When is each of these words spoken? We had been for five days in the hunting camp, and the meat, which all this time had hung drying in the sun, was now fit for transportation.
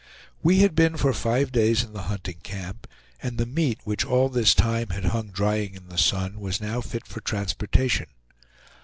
We 0.41 0.61
had 0.61 0.73
been 0.73 0.97
for 0.97 1.13
five 1.13 1.51
days 1.51 1.83
in 1.83 1.93
the 1.93 2.01
hunting 2.09 2.39
camp, 2.41 2.87
and 3.21 3.37
the 3.37 3.45
meat, 3.45 3.81
which 3.83 4.03
all 4.03 4.29
this 4.29 4.55
time 4.55 4.89
had 4.89 5.05
hung 5.05 5.29
drying 5.29 5.75
in 5.75 5.89
the 5.89 5.97
sun, 5.99 6.39
was 6.39 6.59
now 6.59 6.81
fit 6.81 7.05
for 7.05 7.21
transportation. 7.21 8.07